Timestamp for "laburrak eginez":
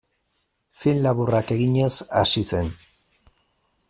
1.03-1.91